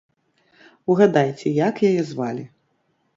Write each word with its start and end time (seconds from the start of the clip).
Угадайце, 0.93 1.47
як 1.67 1.75
яе 1.91 2.01
звалі? 2.13 2.47